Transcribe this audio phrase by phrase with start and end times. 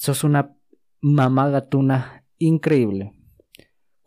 [0.00, 0.56] sos una
[1.02, 3.12] mamá gatuna increíble.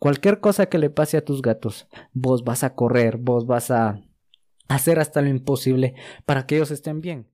[0.00, 4.00] Cualquier cosa que le pase a tus gatos, vos vas a correr, vos vas a
[4.68, 5.94] hacer hasta lo imposible
[6.26, 7.30] para que ellos estén bien.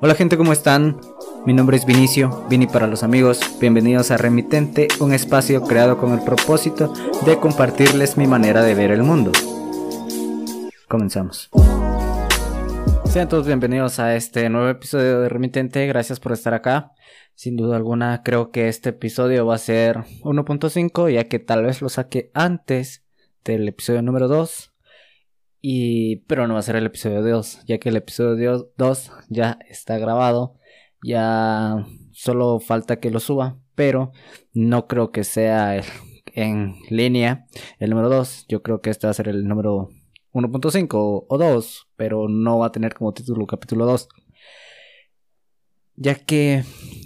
[0.00, 1.00] Hola gente, ¿cómo están?
[1.46, 3.40] Mi nombre es Vinicio, Vini para los amigos.
[3.60, 6.92] Bienvenidos a Remitente, un espacio creado con el propósito
[7.24, 9.30] de compartirles mi manera de ver el mundo.
[10.88, 11.50] Comenzamos.
[13.16, 15.86] Sean todos bienvenidos a este nuevo episodio de Remitente.
[15.86, 16.92] Gracias por estar acá.
[17.34, 21.80] Sin duda alguna, creo que este episodio va a ser 1.5, ya que tal vez
[21.80, 23.06] lo saque antes
[23.42, 24.74] del episodio número 2.
[25.62, 29.60] Y, pero no va a ser el episodio 2, ya que el episodio 2 ya
[29.66, 30.56] está grabado.
[31.02, 34.12] Ya solo falta que lo suba, pero
[34.52, 35.80] no creo que sea
[36.34, 37.46] en línea
[37.78, 38.44] el número 2.
[38.46, 39.88] Yo creo que este va a ser el número
[40.36, 44.08] 1.5 o 2, pero no va a tener como título capítulo 2.
[45.96, 46.62] Ya que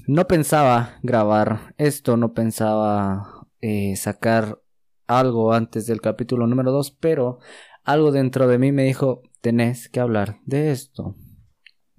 [0.09, 4.61] no pensaba grabar esto, no pensaba eh, sacar
[5.07, 7.39] algo antes del capítulo número 2, pero
[7.85, 11.15] algo dentro de mí me dijo, tenés que hablar de esto.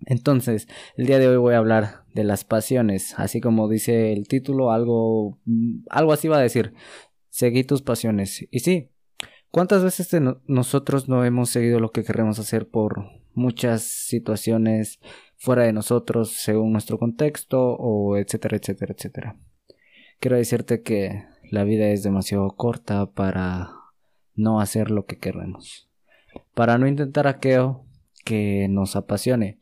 [0.06, 4.28] Entonces, el día de hoy voy a hablar de las pasiones, así como dice el
[4.28, 5.40] título, algo,
[5.90, 6.74] algo así va a decir,
[7.30, 8.46] seguí tus pasiones.
[8.52, 8.90] Y sí,
[9.52, 10.10] ¿Cuántas veces
[10.48, 15.02] nosotros no hemos seguido lo que queremos hacer por muchas situaciones
[15.36, 19.38] fuera de nosotros, según nuestro contexto, o etcétera, etcétera, etcétera?
[20.22, 23.72] Quiero decirte que la vida es demasiado corta para
[24.36, 25.90] no hacer lo que queremos,
[26.54, 27.84] para no intentar aquello
[28.24, 29.60] que nos apasione,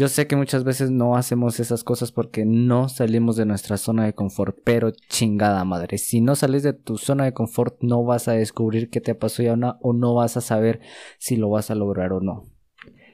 [0.00, 4.06] yo sé que muchas veces no hacemos esas cosas porque no salimos de nuestra zona
[4.06, 8.26] de confort, pero chingada madre, si no sales de tu zona de confort no vas
[8.26, 9.14] a descubrir qué te
[9.58, 10.80] no, o no vas a saber
[11.18, 12.46] si lo vas a lograr o no.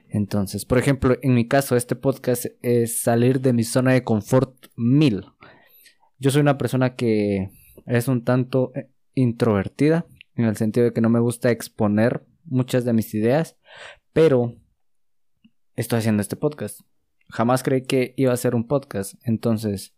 [0.08, 4.54] Entonces, por ejemplo, en mi caso, este podcast es salir de mi zona de confort
[4.76, 5.24] mil.
[6.20, 7.50] Yo soy una persona que
[7.86, 12.84] es un tanto eh, introvertida, en el sentido de que no me gusta exponer muchas
[12.84, 13.56] de mis ideas,
[14.12, 14.54] pero
[15.76, 16.81] estoy haciendo este podcast.
[17.28, 19.14] Jamás creí que iba a ser un podcast.
[19.25, 19.94] Entonces,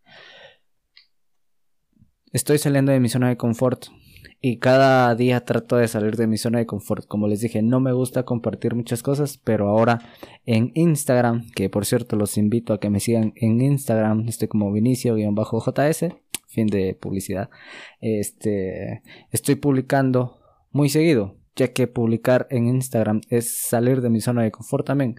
[2.33, 3.87] estoy saliendo de mi zona de confort.
[4.41, 7.07] Y cada día trato de salir de mi zona de confort.
[7.07, 10.01] Como les dije, no me gusta compartir muchas cosas, pero ahora
[10.47, 14.73] en Instagram, que por cierto los invito a que me sigan en Instagram, estoy como
[14.73, 16.15] Vinicio-JS,
[16.47, 17.51] fin de publicidad.
[18.01, 19.03] Este,
[19.33, 20.39] estoy publicando
[20.71, 25.17] muy seguido, ya que publicar en Instagram es salir de mi zona de confort también.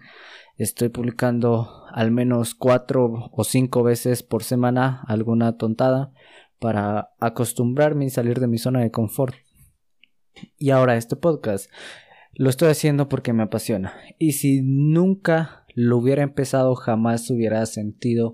[0.59, 6.11] Estoy publicando al menos cuatro o cinco veces por semana alguna tontada
[6.59, 9.35] para acostumbrarme y salir de mi zona de confort.
[10.57, 11.71] Y ahora este podcast
[12.33, 13.93] lo estoy haciendo porque me apasiona.
[14.17, 18.33] Y si nunca lo hubiera empezado, jamás hubiera sentido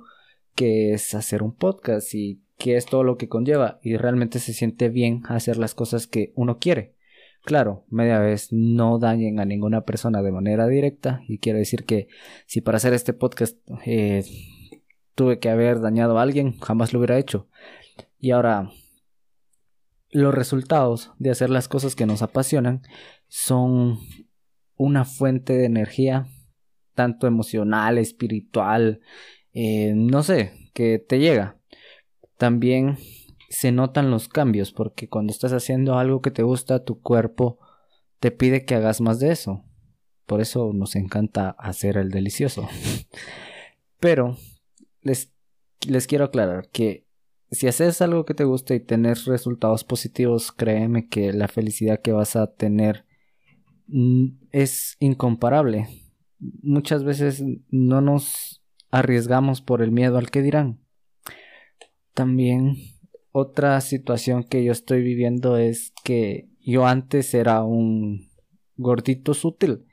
[0.55, 3.77] que es hacer un podcast y que es todo lo que conlleva.
[3.83, 6.94] Y realmente se siente bien hacer las cosas que uno quiere.
[7.45, 12.07] Claro, media vez no dañen a ninguna persona de manera directa y quiero decir que
[12.47, 14.25] si para hacer este podcast eh,
[15.13, 17.47] tuve que haber dañado a alguien, jamás lo hubiera hecho.
[18.17, 18.71] Y ahora,
[20.09, 22.81] los resultados de hacer las cosas que nos apasionan
[23.27, 23.99] son
[24.75, 26.25] una fuente de energía,
[26.95, 29.01] tanto emocional, espiritual,
[29.53, 31.59] eh, no sé, que te llega.
[32.37, 32.97] También
[33.49, 37.59] se notan los cambios, porque cuando estás haciendo algo que te gusta, tu cuerpo
[38.19, 39.63] te pide que hagas más de eso.
[40.25, 42.67] Por eso nos encanta hacer el delicioso.
[43.99, 44.37] Pero
[45.01, 45.31] les,
[45.87, 47.05] les quiero aclarar que
[47.51, 52.11] si haces algo que te gusta y tenés resultados positivos, créeme que la felicidad que
[52.11, 53.05] vas a tener
[53.87, 55.87] mm, es incomparable.
[56.39, 60.79] Muchas veces no nos arriesgamos por el miedo al que dirán.
[62.13, 62.77] También
[63.37, 68.29] otra situación que yo estoy viviendo es que yo antes era un
[68.77, 69.83] gordito sutil.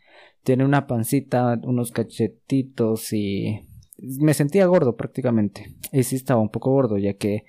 [0.45, 5.75] Tiene una pancita, unos cachetitos y me sentía gordo prácticamente.
[5.91, 7.43] Y sí estaba un poco gordo ya que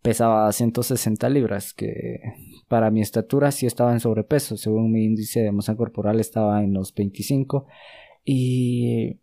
[0.00, 2.18] pesaba 160 libras, que
[2.66, 4.56] para mi estatura sí estaba en sobrepeso.
[4.56, 7.66] Según mi índice de masa corporal estaba en los 25
[8.24, 9.20] y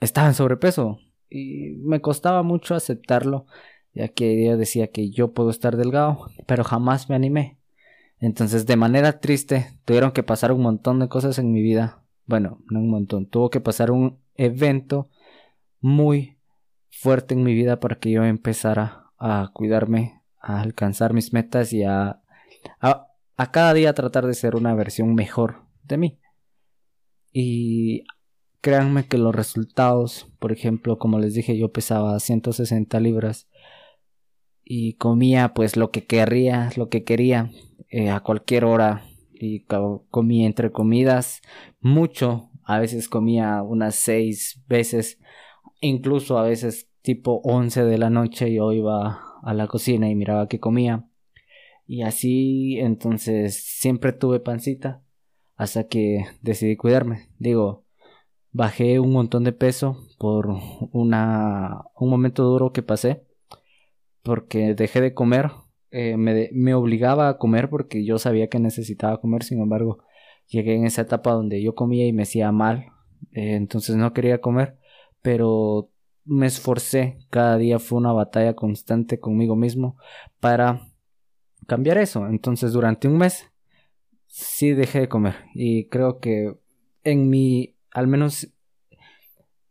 [0.00, 0.98] estaba en sobrepeso.
[1.30, 3.46] Y me costaba mucho aceptarlo
[3.94, 7.58] ya que ella decía que yo puedo estar delgado, pero jamás me animé.
[8.18, 12.02] Entonces, de manera triste, tuvieron que pasar un montón de cosas en mi vida.
[12.26, 15.08] Bueno, no un montón, tuvo que pasar un evento
[15.80, 16.38] muy
[16.90, 21.82] fuerte en mi vida para que yo empezara a cuidarme, a alcanzar mis metas y
[21.82, 22.22] a,
[22.80, 26.18] a, a cada día tratar de ser una versión mejor de mí.
[27.32, 28.04] Y
[28.60, 33.48] créanme que los resultados, por ejemplo, como les dije, yo pesaba 160 libras
[34.64, 37.50] y comía pues lo que querría, lo que quería
[37.88, 39.04] eh, a cualquier hora.
[39.34, 39.64] Y
[40.10, 41.42] comía entre comidas
[41.80, 45.18] mucho, a veces comía unas seis veces,
[45.80, 50.46] incluso a veces tipo 11 de la noche yo iba a la cocina y miraba
[50.46, 51.08] qué comía.
[51.88, 55.02] Y así entonces siempre tuve pancita
[55.56, 57.28] hasta que decidí cuidarme.
[57.40, 57.84] Digo,
[58.52, 60.54] bajé un montón de peso por
[60.92, 63.24] una, un momento duro que pasé
[64.22, 65.50] porque dejé de comer.
[65.90, 69.98] Eh, me, me, obligaba a comer porque yo sabía que necesitaba comer, sin embargo,
[70.46, 72.86] llegué en esa etapa donde yo comía y me hacía mal,
[73.32, 74.78] eh, entonces no quería comer,
[75.20, 75.90] pero
[76.24, 79.96] me esforcé, cada día fue una batalla constante conmigo mismo
[80.40, 80.88] para
[81.66, 83.50] cambiar eso, entonces durante un mes
[84.28, 86.56] sí dejé de comer y creo que
[87.04, 88.48] en mi, al menos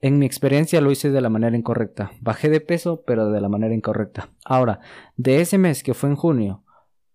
[0.02, 2.12] en mi experiencia lo hice de la manera incorrecta.
[2.22, 4.30] Bajé de peso, pero de la manera incorrecta.
[4.44, 4.80] Ahora,
[5.16, 6.64] de ese mes que fue en junio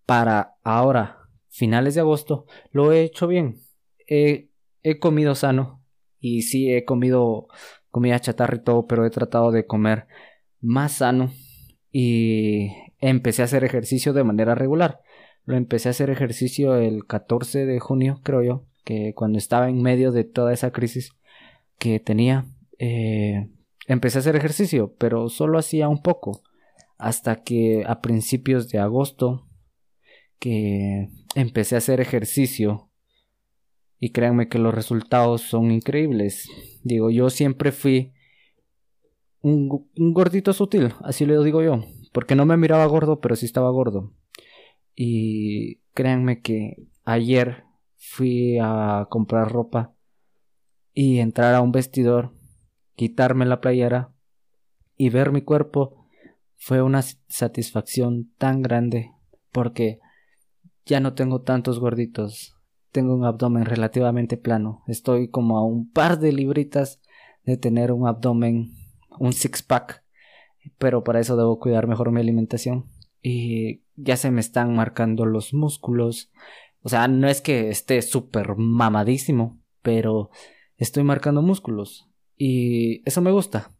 [0.05, 1.17] para ahora,
[1.49, 3.59] finales de agosto, lo he hecho bien.
[4.07, 4.49] He,
[4.83, 5.83] he comido sano
[6.19, 7.47] y sí he comido
[7.91, 10.07] comida chatarra y todo, pero he tratado de comer
[10.61, 11.31] más sano
[11.91, 15.01] y empecé a hacer ejercicio de manera regular.
[15.43, 19.81] Lo empecé a hacer ejercicio el 14 de junio, creo yo, que cuando estaba en
[19.81, 21.11] medio de toda esa crisis
[21.77, 22.45] que tenía,
[22.79, 23.49] eh,
[23.87, 26.41] empecé a hacer ejercicio, pero solo hacía un poco,
[26.97, 29.47] hasta que a principios de agosto,
[30.39, 32.89] que empecé a hacer ejercicio,
[33.99, 36.47] y créanme que los resultados son increíbles.
[36.83, 38.13] Digo, yo siempre fui
[39.41, 41.83] un, un gordito sutil, así lo digo yo,
[42.13, 44.13] porque no me miraba gordo, pero sí estaba gordo.
[44.95, 47.63] Y créanme que ayer
[47.95, 49.93] fui a comprar ropa
[50.93, 52.33] y entrar a un vestidor,
[52.97, 54.11] quitarme la playera
[54.97, 56.07] y ver mi cuerpo
[56.57, 59.11] fue una satisfacción tan grande
[59.51, 59.99] porque
[60.85, 62.55] ya no tengo tantos gorditos,
[62.91, 66.99] tengo un abdomen relativamente plano, estoy como a un par de libritas
[67.43, 68.73] de tener un abdomen,
[69.19, 70.03] un six pack,
[70.79, 72.85] pero para eso debo cuidar mejor mi alimentación
[73.21, 76.31] y ya se me están marcando los músculos.
[76.81, 80.31] O sea, no es que esté súper mamadísimo, pero
[80.77, 82.07] estoy marcando músculos.
[82.37, 83.75] Y eso me gusta.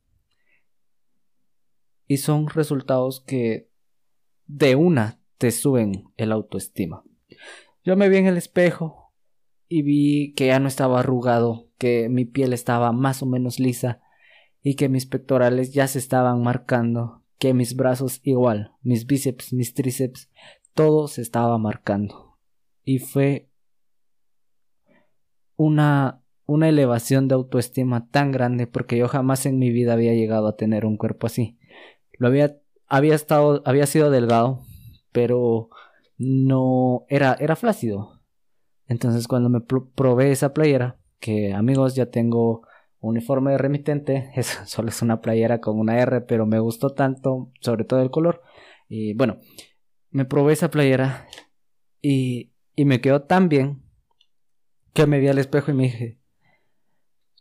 [2.07, 3.69] Y son resultados que
[4.45, 7.03] de una te suben el autoestima.
[7.83, 9.13] Yo me vi en el espejo
[9.67, 14.01] y vi que ya no estaba arrugado, que mi piel estaba más o menos lisa
[14.61, 19.73] y que mis pectorales ya se estaban marcando, que mis brazos igual, mis bíceps, mis
[19.73, 20.29] tríceps,
[20.73, 22.37] todo se estaba marcando.
[22.83, 23.49] Y fue
[25.55, 30.47] una, una elevación de autoestima tan grande porque yo jamás en mi vida había llegado
[30.47, 31.59] a tener un cuerpo así.
[32.17, 32.57] Lo había,
[32.87, 34.61] había estado, había sido delgado,
[35.11, 35.69] pero
[36.17, 38.21] no era, era flácido.
[38.87, 42.65] Entonces cuando me probé esa playera, que amigos ya tengo
[43.01, 47.51] uniforme de remitente, eso solo es una playera con una R, pero me gustó tanto,
[47.59, 48.41] sobre todo el color.
[48.87, 49.37] Y bueno,
[50.11, 51.27] me probé esa playera
[52.01, 53.83] y, y me quedó tan bien
[54.93, 56.19] que me vi al espejo y me dije,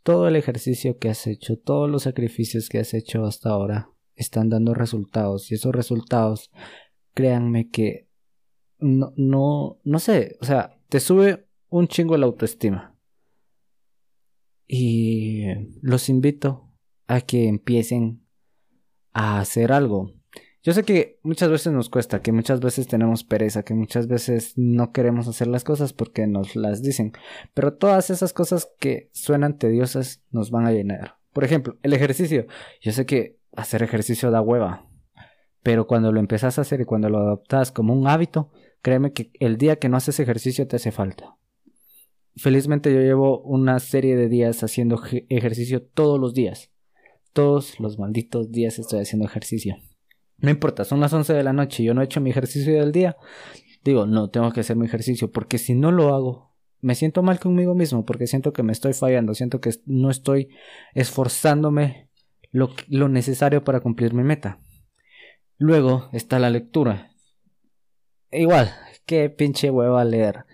[0.07, 4.49] todo el ejercicio que has hecho, todos los sacrificios que has hecho hasta ahora están
[4.49, 6.53] dando resultados y esos resultados,
[7.13, 8.09] créanme que
[8.79, 12.97] no, no, no sé, o sea, te sube un chingo la autoestima.
[14.69, 15.47] Y
[15.83, 16.71] los invito
[17.09, 18.25] a que empiecen
[19.13, 20.13] a hacer algo.
[20.67, 24.55] Yo sé que muchas veces nos cuesta, que muchas veces tenemos pereza, que muchas veces
[24.57, 27.13] no queremos hacer las cosas porque nos las dicen,
[27.55, 31.19] pero todas esas cosas que suenan tediosas nos van a llenar.
[31.33, 32.49] Por ejemplo, el ejercicio.
[32.81, 34.91] Yo sé que hacer ejercicio da hueva,
[35.63, 38.51] pero cuando lo empezás a hacer y cuando lo adoptas como un hábito,
[38.83, 41.37] créeme que el día que no haces ejercicio te hace falta
[42.37, 46.71] felizmente yo llevo una serie de días haciendo ejercicio todos los días.
[47.33, 49.77] Todos los malditos días estoy haciendo ejercicio.
[50.39, 52.75] No importa, son las 11 de la noche y yo no he hecho mi ejercicio
[52.75, 53.17] del día.
[53.85, 57.39] Digo, no, tengo que hacer mi ejercicio porque si no lo hago, me siento mal
[57.39, 60.49] conmigo mismo porque siento que me estoy fallando, siento que no estoy
[60.95, 62.11] esforzándome
[62.51, 64.61] lo, lo necesario para cumplir mi meta.
[65.59, 67.13] Luego está la lectura.
[68.31, 68.71] Igual,
[69.07, 70.45] qué pinche hueva leer.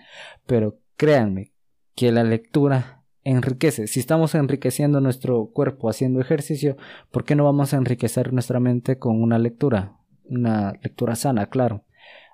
[0.46, 1.52] Pero créanme,
[1.94, 3.86] que la lectura enriquece.
[3.86, 6.76] Si estamos enriqueciendo nuestro cuerpo haciendo ejercicio,
[7.10, 9.96] ¿por qué no vamos a enriquecer nuestra mente con una lectura?
[10.24, 11.84] Una lectura sana, claro.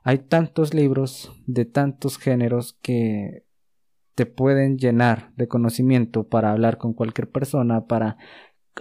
[0.05, 3.45] Hay tantos libros de tantos géneros que
[4.15, 8.17] te pueden llenar de conocimiento para hablar con cualquier persona, para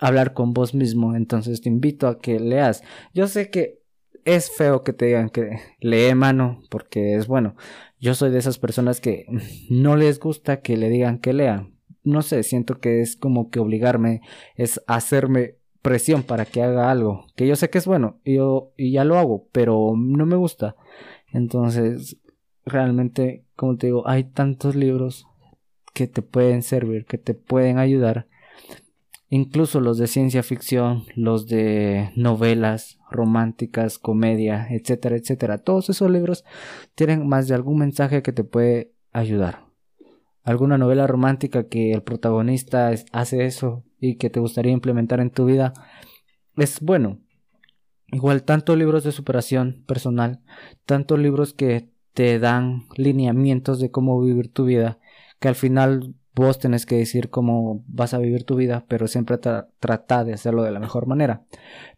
[0.01, 1.15] hablar con vos mismo.
[1.15, 2.83] Entonces te invito a que leas.
[3.13, 3.81] Yo sé que
[4.25, 7.55] es feo que te digan que lee mano, porque es bueno.
[7.99, 9.25] Yo soy de esas personas que
[9.69, 11.67] no les gusta que le digan que lea.
[12.07, 14.21] No sé, siento que es como que obligarme,
[14.55, 18.73] es hacerme presión para que haga algo, que yo sé que es bueno, y yo
[18.77, 20.75] y ya lo hago, pero no me gusta.
[21.31, 22.17] Entonces,
[22.65, 25.27] realmente, como te digo, hay tantos libros
[25.93, 28.27] que te pueden servir, que te pueden ayudar
[29.29, 35.57] incluso los de ciencia ficción, los de novelas románticas, comedia, etcétera, etcétera.
[35.57, 36.45] Todos esos libros
[36.95, 39.66] tienen más de algún mensaje que te puede ayudar.
[40.47, 45.45] Alguna novela romántica que el protagonista hace eso y que te gustaría implementar en tu
[45.45, 45.73] vida
[46.55, 47.19] es bueno.
[48.07, 50.41] Igual tantos libros de superación personal,
[50.85, 54.99] tantos libros que te dan lineamientos de cómo vivir tu vida,
[55.39, 59.39] que al final Vos tenés que decir cómo vas a vivir tu vida, pero siempre
[59.39, 61.47] trata de hacerlo de la mejor manera.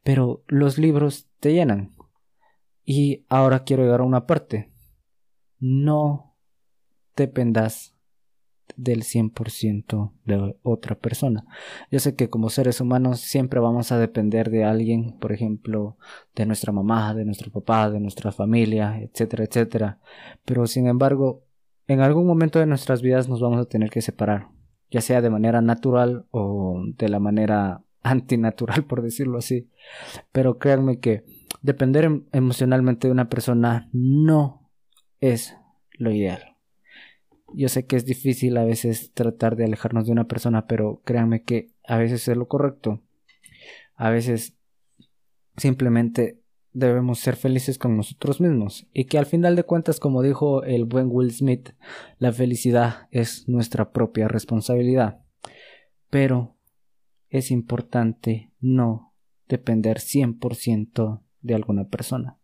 [0.01, 1.93] Pero los libros te llenan.
[2.85, 4.71] Y ahora quiero llegar a una parte.
[5.59, 6.37] No
[7.17, 7.97] dependas
[8.75, 11.45] del 100% de otra persona.
[11.91, 15.97] Yo sé que como seres humanos siempre vamos a depender de alguien, por ejemplo,
[16.35, 19.99] de nuestra mamá, de nuestro papá, de nuestra familia, etcétera, etcétera.
[20.45, 21.43] Pero sin embargo,
[21.87, 24.49] en algún momento de nuestras vidas nos vamos a tener que separar,
[24.91, 29.69] ya sea de manera natural o de la manera antinatural, por decirlo así.
[30.31, 31.23] Pero créanme que
[31.61, 34.69] depender em, emocionalmente de una persona no
[35.19, 35.55] es
[35.93, 36.48] lo ideal.
[37.53, 41.43] Yo sé que es difícil a veces tratar de alejarnos de una persona, pero créanme
[41.43, 43.01] que a veces es lo correcto.
[43.95, 44.55] A veces
[45.57, 46.39] simplemente
[46.71, 50.85] debemos ser felices con nosotros mismos y que al final de cuentas, como dijo el
[50.85, 51.71] buen Will Smith,
[52.17, 55.21] la felicidad es nuestra propia responsabilidad.
[56.09, 56.55] Pero
[57.29, 59.13] es importante no
[59.47, 62.37] depender 100% de alguna persona.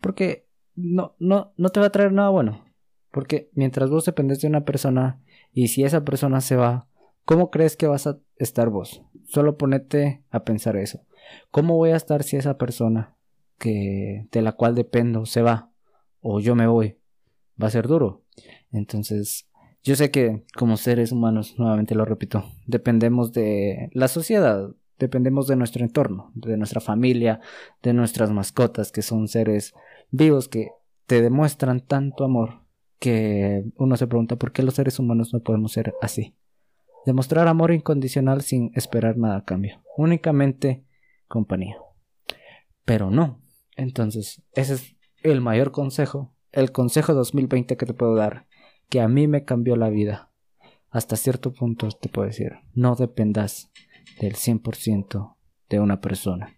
[0.00, 2.64] Porque no, no, no te va a traer nada bueno.
[3.12, 5.20] Porque mientras vos dependes de una persona
[5.52, 6.88] y si esa persona se va,
[7.24, 9.02] ¿cómo crees que vas a estar vos?
[9.26, 11.02] Solo ponete a pensar eso.
[11.52, 13.14] ¿Cómo voy a estar si esa persona
[13.62, 15.70] que de la cual dependo se va
[16.20, 16.96] o yo me voy,
[17.62, 18.22] va a ser duro.
[18.72, 19.48] Entonces,
[19.84, 25.54] yo sé que como seres humanos, nuevamente lo repito, dependemos de la sociedad, dependemos de
[25.54, 27.40] nuestro entorno, de nuestra familia,
[27.82, 29.74] de nuestras mascotas, que son seres
[30.10, 30.70] vivos que
[31.06, 32.61] te demuestran tanto amor
[33.02, 36.36] que uno se pregunta por qué los seres humanos no podemos ser así.
[37.04, 40.84] Demostrar amor incondicional sin esperar nada a cambio, únicamente
[41.26, 41.74] compañía.
[42.84, 43.42] Pero no,
[43.76, 48.46] entonces, ese es el mayor consejo, el consejo 2020 que te puedo dar,
[48.88, 50.30] que a mí me cambió la vida.
[50.88, 53.72] Hasta cierto punto te puedo decir, no dependas
[54.20, 55.36] del 100%
[55.68, 56.56] de una persona.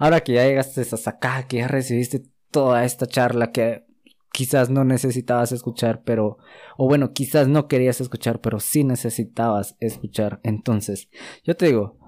[0.00, 3.84] Ahora que ya llegaste hasta acá, que ya recibiste toda esta charla que
[4.32, 6.38] quizás no necesitabas escuchar, pero,
[6.76, 10.40] o bueno, quizás no querías escuchar, pero sí necesitabas escuchar.
[10.42, 11.08] Entonces,
[11.44, 11.98] yo te digo,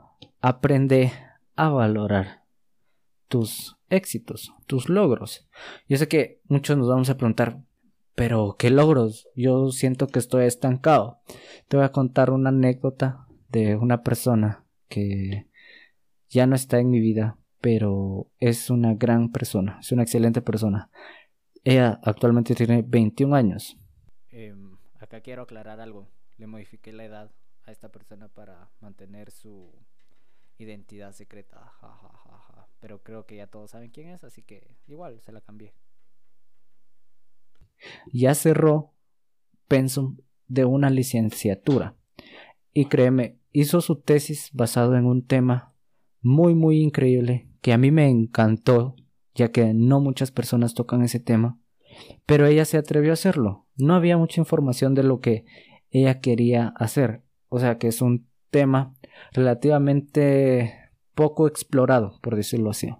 [0.40, 1.12] aprende
[1.54, 2.44] a valorar
[3.28, 5.48] tus éxitos, tus logros.
[5.88, 7.60] Yo sé que muchos nos vamos a preguntar,
[8.14, 9.28] pero ¿qué logros?
[9.34, 11.20] Yo siento que estoy estancado.
[11.68, 15.48] Te voy a contar una anécdota de una persona que
[16.28, 20.90] ya no está en mi vida, pero es una gran persona, es una excelente persona.
[21.64, 23.76] Ella actualmente tiene 21 años.
[24.30, 26.08] Em, acá quiero aclarar algo.
[26.36, 27.30] Le modifiqué la edad
[27.64, 29.72] a esta persona para mantener su
[30.58, 31.72] identidad secreta.
[32.80, 35.74] Pero creo que ya todos saben quién es, así que igual se la cambié.
[38.12, 38.92] Ya cerró
[39.68, 41.96] Pensum de una licenciatura.
[42.72, 45.74] Y créeme, hizo su tesis basado en un tema
[46.20, 48.96] muy muy increíble que a mí me encantó,
[49.34, 51.58] ya que no muchas personas tocan ese tema,
[52.26, 53.66] pero ella se atrevió a hacerlo.
[53.76, 55.44] No había mucha información de lo que
[55.90, 58.94] ella quería hacer, o sea que es un tema
[59.32, 60.74] relativamente
[61.14, 62.94] poco explorado, por decirlo así.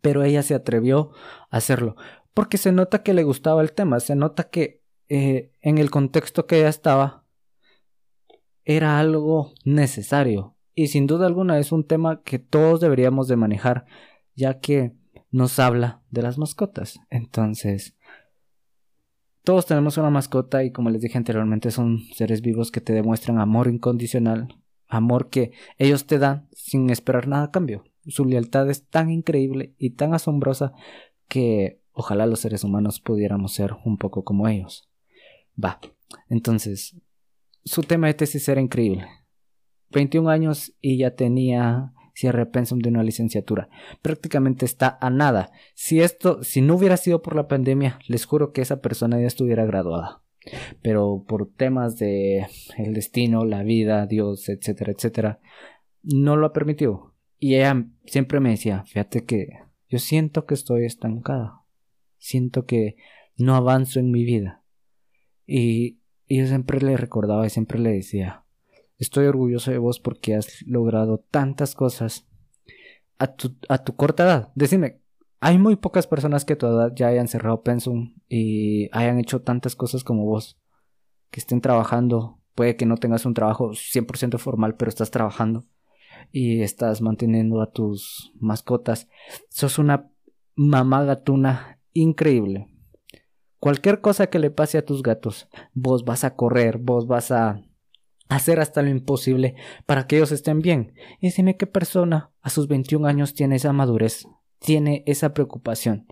[0.00, 1.10] Pero ella se atrevió
[1.50, 1.96] a hacerlo,
[2.34, 6.46] porque se nota que le gustaba el tema, se nota que eh, en el contexto
[6.46, 7.24] que ella estaba
[8.64, 13.86] era algo necesario y sin duda alguna es un tema que todos deberíamos de manejar
[14.40, 14.92] ya que
[15.30, 17.94] nos habla de las mascotas entonces
[19.42, 23.38] todos tenemos una mascota y como les dije anteriormente son seres vivos que te demuestran
[23.38, 24.48] amor incondicional,
[24.86, 27.84] amor que ellos te dan sin esperar nada a cambio.
[28.06, 30.72] Su lealtad es tan increíble y tan asombrosa
[31.28, 34.90] que ojalá los seres humanos pudiéramos ser un poco como ellos.
[35.62, 35.80] Va.
[36.28, 36.96] Entonces,
[37.64, 39.06] su tema de tesis era increíble.
[39.90, 43.68] 21 años y ya tenía cierre pensum de una licenciatura.
[44.02, 45.52] Prácticamente está a nada.
[45.74, 49.26] Si esto, si no hubiera sido por la pandemia, les juro que esa persona ya
[49.26, 50.22] estuviera graduada.
[50.82, 52.46] Pero por temas de
[52.78, 55.40] el destino, la vida, Dios, etcétera, etcétera,
[56.02, 57.14] no lo ha permitido.
[57.38, 59.48] Y ella siempre me decía, fíjate que
[59.88, 61.62] yo siento que estoy estancada.
[62.18, 62.96] Siento que
[63.36, 64.62] no avanzo en mi vida.
[65.46, 68.44] Y, y yo siempre le recordaba y siempre le decía,
[69.00, 72.28] Estoy orgulloso de vos porque has logrado tantas cosas
[73.18, 74.52] a tu, a tu corta edad.
[74.54, 75.00] Decime,
[75.40, 79.40] hay muy pocas personas que a tu edad ya hayan cerrado Pensum y hayan hecho
[79.40, 80.58] tantas cosas como vos.
[81.30, 82.40] Que estén trabajando.
[82.54, 85.64] Puede que no tengas un trabajo 100% formal, pero estás trabajando.
[86.30, 89.08] Y estás manteniendo a tus mascotas.
[89.48, 90.10] Sos una
[90.56, 92.68] mamá gatuna increíble.
[93.60, 97.62] Cualquier cosa que le pase a tus gatos, vos vas a correr, vos vas a
[98.30, 100.94] hacer hasta lo imposible para que ellos estén bien.
[101.20, 104.26] Y dime qué persona a sus 21 años tiene esa madurez,
[104.60, 106.06] tiene esa preocupación.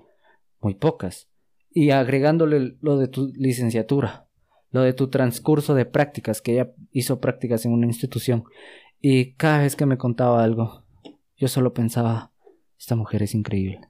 [0.60, 1.28] Muy pocas.
[1.70, 4.26] Y agregándole lo de tu licenciatura,
[4.70, 8.44] lo de tu transcurso de prácticas, que ella hizo prácticas en una institución.
[9.00, 10.84] Y cada vez que me contaba algo,
[11.36, 12.32] yo solo pensaba,
[12.76, 13.80] esta mujer es increíble.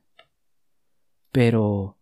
[1.33, 1.97] Pero...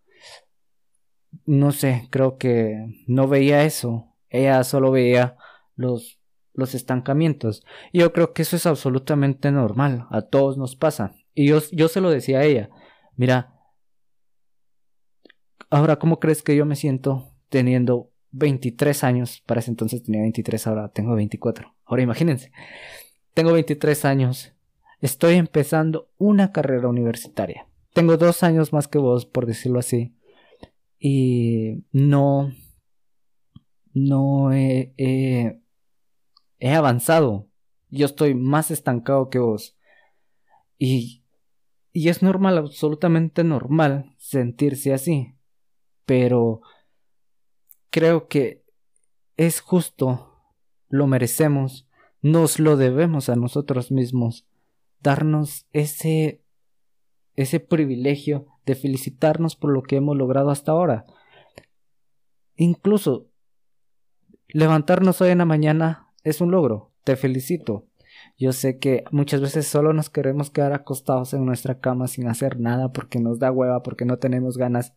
[1.45, 4.14] No sé, creo que no veía eso.
[4.30, 5.37] Ella solo veía
[5.76, 6.15] los,
[6.56, 7.64] los estancamientos.
[7.92, 11.14] Y yo creo que eso es absolutamente normal, a todos nos pasa.
[11.34, 12.70] Y yo, yo se lo decía a ella,
[13.14, 13.54] mira,
[15.70, 19.42] ahora, ¿cómo crees que yo me siento teniendo 23 años?
[19.46, 21.75] Para ese entonces tenía 23, ahora tengo 24.
[21.84, 22.50] Ahora imagínense,
[23.34, 24.54] tengo 23 años,
[25.00, 27.68] estoy empezando una carrera universitaria.
[27.92, 30.14] Tengo dos años más que vos, por decirlo así.
[30.98, 32.50] Y no,
[33.92, 35.60] no he, he
[36.60, 37.48] avanzado.
[37.90, 39.76] Yo estoy más estancado que vos.
[40.78, 41.22] Y,
[41.92, 45.34] y es normal, absolutamente normal sentirse así.
[46.04, 46.60] Pero
[47.90, 48.64] creo que
[49.36, 50.32] es justo,
[50.88, 51.88] lo merecemos,
[52.23, 54.47] nos lo debemos a nosotros mismos,
[55.00, 56.42] darnos ese
[57.36, 61.06] ese privilegio de felicitarnos por lo que hemos logrado hasta ahora.
[62.56, 63.28] Incluso
[64.49, 67.86] levantarnos hoy en la mañana es un logro, te felicito.
[68.36, 72.58] Yo sé que muchas veces solo nos queremos quedar acostados en nuestra cama sin hacer
[72.58, 74.93] nada porque nos da hueva, porque no tenemos ganas.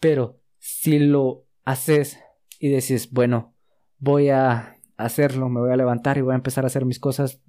[0.00, 2.18] Pero si lo haces
[2.58, 3.54] y decís, bueno,
[3.98, 7.40] voy a hacerlo, me voy a levantar y voy a empezar a hacer mis cosas,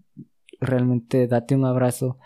[0.59, 2.19] realmente date un abrazo.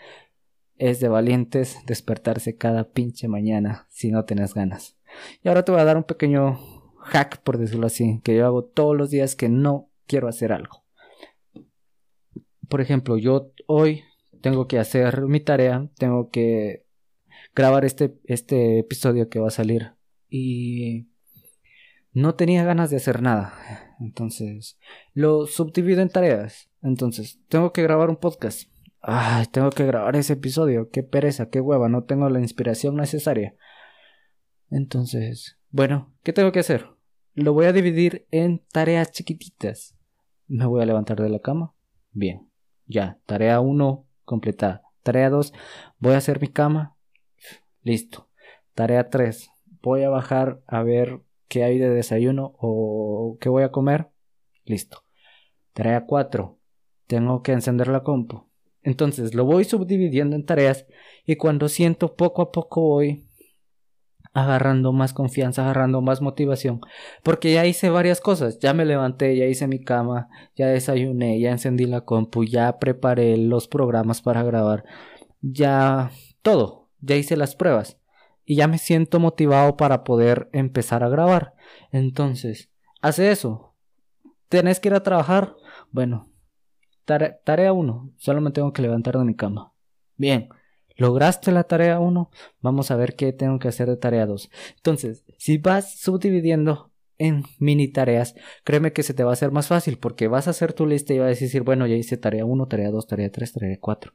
[0.76, 4.98] Es de valientes despertarse cada pinche mañana si no tienes ganas.
[5.42, 6.58] Y ahora te voy a dar un pequeño
[6.98, 10.81] hack, por decirlo así, que yo hago todos los días que no quiero hacer algo
[12.72, 14.02] por ejemplo, yo hoy
[14.40, 16.86] tengo que hacer mi tarea, tengo que
[17.54, 19.92] grabar este, este episodio que va a salir
[20.30, 21.06] y
[22.14, 23.52] no tenía ganas de hacer nada.
[24.00, 24.78] Entonces,
[25.12, 26.70] lo subdivido en tareas.
[26.80, 28.70] Entonces, tengo que grabar un podcast.
[29.02, 30.88] Ay, tengo que grabar ese episodio.
[30.88, 33.54] Qué pereza, qué hueva, no tengo la inspiración necesaria.
[34.70, 36.86] Entonces, bueno, ¿qué tengo que hacer?
[37.34, 39.94] Lo voy a dividir en tareas chiquititas.
[40.46, 41.74] Me voy a levantar de la cama.
[42.12, 42.50] Bien.
[42.86, 44.82] Ya, tarea 1 completada.
[45.02, 45.52] Tarea 2,
[45.98, 46.96] voy a hacer mi cama.
[47.82, 48.28] Listo.
[48.74, 49.50] Tarea 3,
[49.82, 54.10] voy a bajar a ver qué hay de desayuno o qué voy a comer.
[54.64, 55.04] Listo.
[55.72, 56.58] Tarea 4,
[57.06, 58.48] tengo que encender la compu.
[58.82, 60.86] Entonces lo voy subdividiendo en tareas
[61.24, 63.26] y cuando siento poco a poco voy
[64.32, 66.80] agarrando más confianza, agarrando más motivación,
[67.22, 71.50] porque ya hice varias cosas, ya me levanté, ya hice mi cama, ya desayuné, ya
[71.50, 74.84] encendí la compu, ya preparé los programas para grabar,
[75.42, 76.10] ya
[76.42, 77.98] todo, ya hice las pruebas
[78.44, 81.54] y ya me siento motivado para poder empezar a grabar.
[81.90, 83.74] Entonces, hace eso.
[84.48, 85.56] ¿Tenés que ir a trabajar?
[85.90, 86.28] Bueno,
[87.04, 89.72] tarea 1, solo me tengo que levantar de mi cama.
[90.16, 90.48] Bien,
[90.96, 92.30] ¿Lograste la tarea 1?
[92.60, 94.50] Vamos a ver qué tengo que hacer de tarea 2.
[94.76, 99.68] Entonces, si vas subdividiendo en mini tareas, créeme que se te va a hacer más
[99.68, 102.44] fácil porque vas a hacer tu lista y vas a decir, bueno, ya hice tarea
[102.44, 104.12] 1, tarea 2, tarea 3, tarea 4.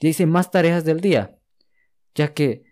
[0.00, 1.38] Ya hice más tareas del día,
[2.14, 2.64] ya que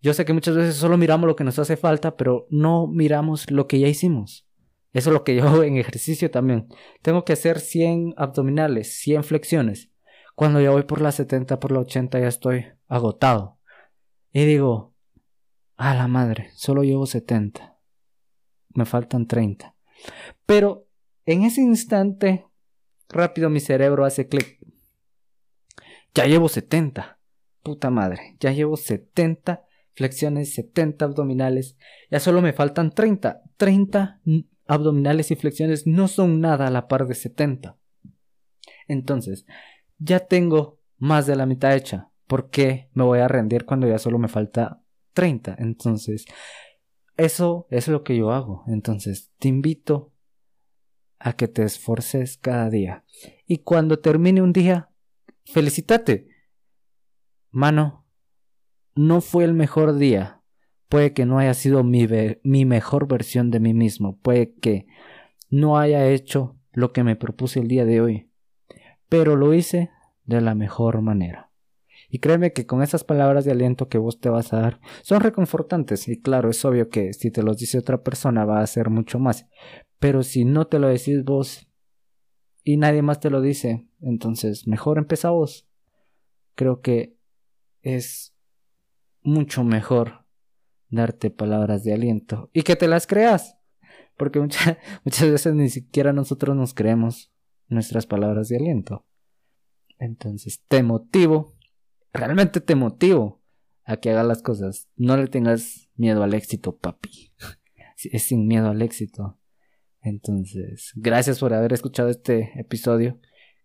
[0.00, 3.48] yo sé que muchas veces solo miramos lo que nos hace falta, pero no miramos
[3.50, 4.48] lo que ya hicimos.
[4.92, 6.66] Eso es lo que yo en ejercicio también.
[7.02, 9.91] Tengo que hacer 100 abdominales, 100 flexiones.
[10.42, 13.60] Cuando ya voy por la 70, por la 80 ya estoy agotado.
[14.32, 14.92] Y digo,
[15.76, 17.78] a la madre, solo llevo 70.
[18.74, 19.76] me faltan 30.
[20.44, 20.88] Pero
[21.26, 22.44] en ese instante,
[23.08, 24.58] rápido mi cerebro hace clic.
[26.12, 27.20] Ya llevo 70.
[27.62, 31.76] Puta madre, ya llevo 70 flexiones, 70 abdominales.
[32.10, 33.42] Ya solo me faltan 30.
[33.56, 34.20] 30
[34.66, 37.78] abdominales y flexiones no son nada a la par de 70.
[38.88, 39.46] Entonces,
[40.02, 42.10] ya tengo más de la mitad hecha.
[42.26, 45.56] ¿Por qué me voy a rendir cuando ya solo me falta 30?
[45.58, 46.24] Entonces,
[47.16, 48.64] eso es lo que yo hago.
[48.66, 50.12] Entonces, te invito
[51.18, 53.04] a que te esforces cada día.
[53.46, 54.90] Y cuando termine un día,
[55.44, 56.28] felicítate.
[57.50, 58.06] Mano,
[58.94, 60.42] no fue el mejor día.
[60.88, 62.06] Puede que no haya sido mi,
[62.42, 64.18] mi mejor versión de mí mismo.
[64.18, 64.86] Puede que
[65.48, 68.31] no haya hecho lo que me propuse el día de hoy.
[69.12, 69.90] Pero lo hice
[70.24, 71.50] de la mejor manera.
[72.08, 75.20] Y créeme que con esas palabras de aliento que vos te vas a dar son
[75.20, 76.08] reconfortantes.
[76.08, 79.18] Y claro, es obvio que si te los dice otra persona va a ser mucho
[79.18, 79.46] más.
[79.98, 81.68] Pero si no te lo decís vos
[82.64, 85.68] y nadie más te lo dice, entonces mejor empieza vos.
[86.54, 87.14] Creo que
[87.82, 88.34] es
[89.20, 90.24] mucho mejor
[90.88, 93.58] darte palabras de aliento y que te las creas.
[94.16, 94.40] Porque
[95.04, 97.31] muchas veces ni siquiera nosotros nos creemos
[97.68, 99.06] nuestras palabras de aliento.
[99.98, 101.56] Entonces te motivo,
[102.12, 103.42] realmente te motivo
[103.84, 104.88] a que hagas las cosas.
[104.96, 107.32] No le tengas miedo al éxito, papi.
[108.04, 109.38] Es sin miedo al éxito.
[110.00, 113.20] Entonces, gracias por haber escuchado este episodio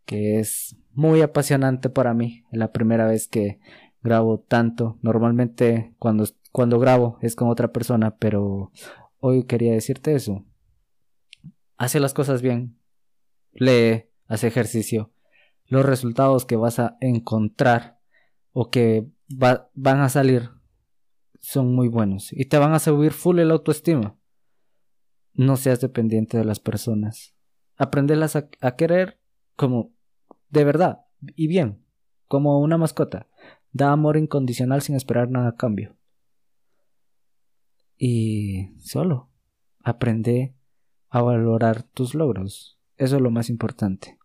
[0.05, 2.43] que es muy apasionante para mí.
[2.51, 3.60] Es la primera vez que
[4.03, 4.99] grabo tanto.
[5.01, 8.71] Normalmente cuando, cuando grabo es con otra persona, pero
[9.19, 10.45] hoy quería decirte eso.
[11.77, 12.76] Hace las cosas bien.
[13.58, 15.12] Lee, hace ejercicio.
[15.65, 18.00] Los resultados que vas a encontrar
[18.54, 20.52] o que van a salir
[21.39, 24.15] son muy buenos y te van a subir full el autoestima.
[25.34, 27.36] No seas dependiente de las personas.
[27.76, 29.20] Aprenderlas a, a querer
[29.56, 29.91] como
[30.50, 31.84] de verdad y bien,
[32.28, 33.28] como una mascota.
[33.72, 35.96] Da amor incondicional sin esperar nada a cambio.
[37.98, 39.30] Y solo
[39.84, 40.56] aprende
[41.10, 42.76] a valorar tus logros.
[42.97, 44.17] Eso es lo más importante.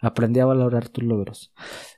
[0.00, 1.52] Aprende a valorar tus logros.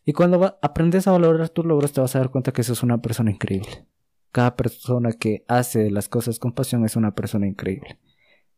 [0.04, 3.00] Y cuando aprendes a valorar tus logros te vas a dar cuenta que sos una
[3.00, 3.86] persona increíble.
[4.30, 7.98] Cada persona que hace las cosas con pasión es una persona increíble.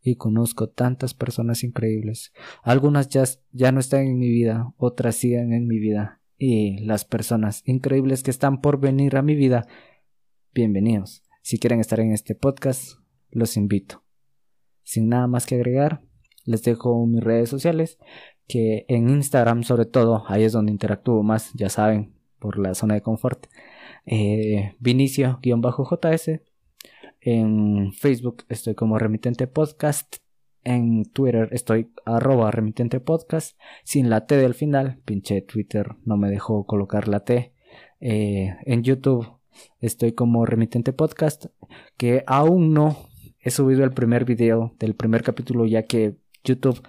[0.03, 2.33] Y conozco tantas personas increíbles.
[2.63, 6.21] Algunas ya, ya no están en mi vida, otras siguen en mi vida.
[6.39, 9.67] Y las personas increíbles que están por venir a mi vida,
[10.55, 11.23] bienvenidos.
[11.43, 12.99] Si quieren estar en este podcast,
[13.31, 14.03] los invito.
[14.83, 16.03] Sin nada más que agregar,
[16.51, 17.99] les dejo mis redes sociales
[18.51, 22.95] que en Instagram sobre todo, ahí es donde interactúo más, ya saben, por la zona
[22.95, 23.47] de confort.
[24.07, 26.41] Eh, Vinicio-JS.
[27.21, 30.17] En Facebook estoy como Remitente Podcast.
[30.65, 33.57] En Twitter estoy arroba Remitente Podcast.
[33.85, 34.99] Sin la T del final.
[35.05, 37.53] Pinche Twitter no me dejó colocar la T.
[38.01, 39.29] Eh, en YouTube
[39.81, 41.47] estoy como Remitente Podcast.
[41.97, 42.97] Que aún no
[43.39, 46.83] he subido el primer video del primer capítulo ya que YouTube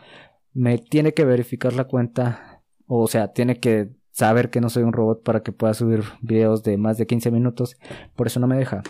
[0.53, 4.93] me tiene que verificar la cuenta, o sea, tiene que saber que no soy un
[4.93, 7.77] robot para que pueda subir videos de más de 15 minutos,
[8.15, 8.83] por eso no me deja.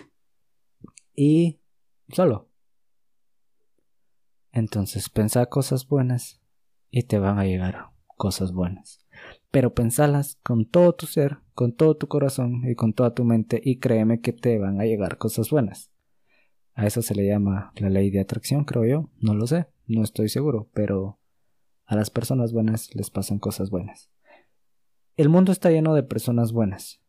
[1.16, 1.60] Y
[2.10, 2.50] solo.
[4.52, 6.42] Entonces, pensa cosas buenas
[6.90, 9.06] y te van a llegar cosas buenas.
[9.50, 13.62] Pero pensalas con todo tu ser, con todo tu corazón y con toda tu mente
[13.64, 15.92] y créeme que te van a llegar cosas buenas.
[16.74, 19.10] A eso se le llama la ley de atracción, creo yo.
[19.20, 21.20] No lo sé, no estoy seguro, pero
[21.86, 24.12] a las personas buenas les pasan cosas buenas.
[25.16, 27.02] El mundo está lleno de personas buenas.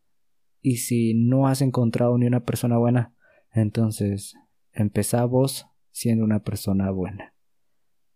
[0.61, 3.15] Y si no has encontrado ni una persona buena,
[3.53, 4.35] entonces
[4.73, 7.35] empezá vos siendo una persona buena.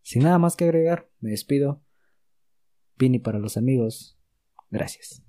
[0.03, 1.83] Sin nada más que agregar, me despido.
[2.97, 4.19] Pini para los amigos.
[4.71, 5.26] Gracias.